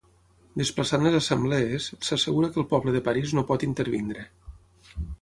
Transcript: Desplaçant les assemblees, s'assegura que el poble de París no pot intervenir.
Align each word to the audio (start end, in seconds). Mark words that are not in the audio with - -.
Desplaçant 0.61 1.05
les 1.07 1.17
assemblees, 1.17 1.91
s'assegura 2.09 2.51
que 2.57 2.61
el 2.65 2.69
poble 2.75 2.97
de 2.99 3.05
París 3.11 3.39
no 3.41 3.47
pot 3.53 3.71
intervenir. 3.73 4.29